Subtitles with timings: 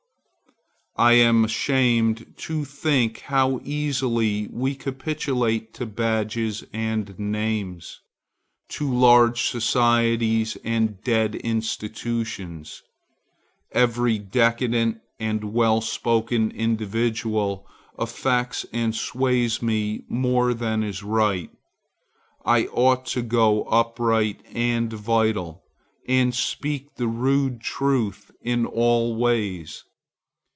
[0.97, 8.01] I am ashamed to think how easily we capitulate to badges and names,
[8.71, 12.83] to large societies and dead institutions.
[13.71, 17.65] Every decent and well spoken individual
[17.97, 21.49] affects and sways me more than is right.
[22.45, 25.63] I ought to go upright and vital,
[26.07, 29.85] and speak the rude truth in all ways.